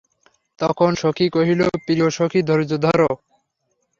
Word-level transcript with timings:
তখন 0.59 0.91
সখী 0.95 1.27
কহিল, 1.29 1.61
প্রিয়সখি 1.85 2.39
ধৈর্য 2.47 2.71
ধর। 2.85 2.99